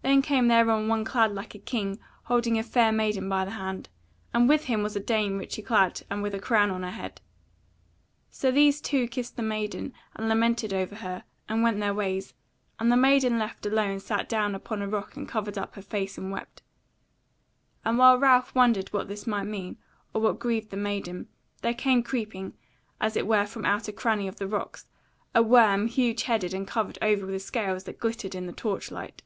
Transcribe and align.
Then 0.00 0.22
came 0.22 0.48
thereon 0.48 0.88
one 0.88 1.04
clad 1.04 1.32
like 1.34 1.54
a 1.54 1.58
king 1.58 1.98
holding 2.24 2.58
a 2.58 2.62
fair 2.62 2.90
maiden 2.92 3.28
by 3.28 3.44
the 3.44 3.50
hand, 3.52 3.90
and 4.32 4.48
with 4.48 4.64
him 4.64 4.82
was 4.82 4.96
a 4.96 5.00
dame 5.00 5.36
richly 5.36 5.62
clad 5.62 6.00
and 6.08 6.22
with 6.22 6.34
a 6.34 6.40
crown 6.40 6.70
on 6.70 6.82
her 6.82 6.90
head. 6.90 7.20
So 8.30 8.50
these 8.50 8.80
two 8.80 9.06
kissed 9.06 9.36
the 9.36 9.42
maiden, 9.42 9.92
and 10.16 10.26
lamented 10.28 10.72
over 10.72 10.96
her, 10.96 11.24
and 11.46 11.62
went 11.62 11.78
their 11.78 11.92
ways, 11.92 12.32
and 12.80 12.90
the 12.90 12.96
maiden 12.96 13.38
left 13.38 13.66
alone 13.66 14.00
sat 14.00 14.30
down 14.30 14.54
upon 14.54 14.80
a 14.80 14.88
rock 14.88 15.14
and 15.14 15.28
covered 15.28 15.58
up 15.58 15.74
her 15.74 15.82
face 15.82 16.16
and 16.16 16.32
wept; 16.32 16.62
and 17.84 17.98
while 17.98 18.18
Ralph 18.18 18.54
wondered 18.54 18.88
what 18.92 19.08
this 19.08 19.26
might 19.26 19.44
mean, 19.44 19.76
or 20.14 20.22
what 20.22 20.38
grieved 20.38 20.70
the 20.70 20.76
maiden, 20.78 21.28
there 21.60 21.74
came 21.74 22.02
creeping, 22.02 22.54
as 22.98 23.14
it 23.14 23.26
were 23.26 23.44
from 23.44 23.66
out 23.66 23.82
of 23.82 23.88
a 23.88 23.92
cranny 23.96 24.26
of 24.26 24.36
the 24.36 24.48
rocks, 24.48 24.86
a 25.34 25.42
worm 25.42 25.86
huge 25.86 26.22
headed 26.22 26.54
and 26.54 26.66
covered 26.66 26.96
over 27.02 27.26
with 27.26 27.42
scales 27.42 27.84
that 27.84 28.00
glittered 28.00 28.34
in 28.34 28.46
the 28.46 28.52
torch 28.54 28.90
light. 28.90 29.22